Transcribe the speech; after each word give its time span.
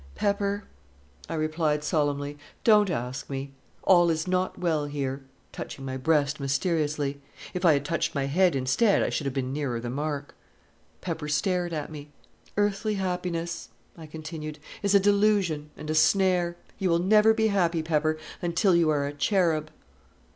"Pepper," 0.15 0.63
I 1.29 1.35
replied, 1.35 1.83
solemnly, 1.83 2.39
"don't 2.63 2.89
ask 2.89 3.29
me. 3.29 3.51
All 3.83 4.09
is 4.09 4.27
not 4.27 4.57
well 4.57 4.85
here" 4.87 5.21
touching 5.51 5.85
my 5.85 5.95
breast 5.95 6.39
mysteriously. 6.39 7.21
If 7.53 7.63
I 7.65 7.73
had 7.73 7.85
touched 7.85 8.15
my 8.15 8.25
head 8.25 8.55
instead, 8.55 9.03
I 9.03 9.09
should 9.11 9.25
have 9.25 9.33
been 9.35 9.53
nearer 9.53 9.79
the 9.79 9.91
mark. 9.91 10.33
Pepper 11.01 11.27
stared 11.27 11.71
at 11.71 11.91
me. 11.91 12.09
"Earthly 12.57 12.95
happiness," 12.95 13.69
I 13.95 14.07
continued, 14.07 14.57
"is 14.81 14.95
a 14.95 14.99
delusion 14.99 15.69
and 15.77 15.87
a 15.87 15.93
snare. 15.93 16.57
You 16.79 16.89
will 16.89 16.97
never 16.97 17.31
be 17.31 17.49
happy, 17.49 17.83
Pepper, 17.83 18.17
until 18.41 18.75
you 18.75 18.89
are 18.89 19.05
a 19.05 19.13
cherub." 19.13 19.69